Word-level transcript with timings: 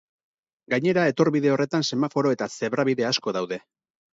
Gainera, 0.73 1.03
etorbide 1.13 1.53
horretan 1.57 1.85
semaforo 1.91 2.33
eta 2.37 2.51
zebra-bide 2.57 3.09
asko 3.13 3.39
daude. 3.39 3.63